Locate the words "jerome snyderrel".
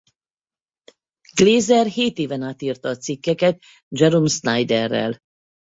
3.87-5.17